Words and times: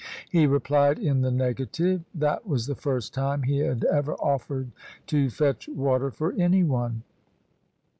He 0.31 0.47
replied 0.47 0.97
in 0.97 1.21
the 1.21 1.29
negative. 1.29 2.01
That 2.15 2.47
was 2.47 2.65
the 2.65 2.73
first 2.73 3.13
time 3.13 3.43
he 3.43 3.59
had 3.59 3.83
ever 3.83 4.15
offered 4.15 4.71
to 5.05 5.29
fetch 5.29 5.69
water 5.69 6.09
for 6.09 6.31
any 6.33 6.63
one. 6.63 7.03